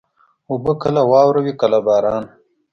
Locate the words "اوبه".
0.49-0.73